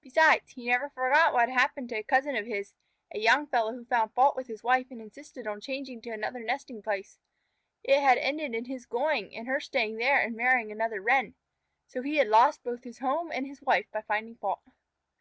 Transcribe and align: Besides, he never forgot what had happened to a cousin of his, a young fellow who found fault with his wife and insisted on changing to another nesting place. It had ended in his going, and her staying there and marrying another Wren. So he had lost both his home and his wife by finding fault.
Besides, 0.00 0.52
he 0.52 0.68
never 0.68 0.90
forgot 0.90 1.32
what 1.32 1.48
had 1.48 1.58
happened 1.58 1.88
to 1.88 1.96
a 1.96 2.04
cousin 2.04 2.36
of 2.36 2.46
his, 2.46 2.72
a 3.12 3.18
young 3.18 3.48
fellow 3.48 3.72
who 3.72 3.84
found 3.84 4.14
fault 4.14 4.36
with 4.36 4.46
his 4.46 4.62
wife 4.62 4.92
and 4.92 5.00
insisted 5.00 5.44
on 5.44 5.60
changing 5.60 6.00
to 6.02 6.10
another 6.10 6.38
nesting 6.38 6.82
place. 6.84 7.18
It 7.82 7.98
had 7.98 8.16
ended 8.16 8.54
in 8.54 8.66
his 8.66 8.86
going, 8.86 9.34
and 9.34 9.48
her 9.48 9.58
staying 9.58 9.96
there 9.96 10.20
and 10.20 10.36
marrying 10.36 10.70
another 10.70 11.00
Wren. 11.02 11.34
So 11.88 12.00
he 12.00 12.18
had 12.18 12.28
lost 12.28 12.62
both 12.62 12.84
his 12.84 13.00
home 13.00 13.32
and 13.32 13.44
his 13.44 13.60
wife 13.60 13.86
by 13.90 14.02
finding 14.02 14.36
fault. 14.36 14.62